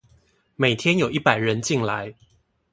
[0.55, 2.15] 每天有一百人進來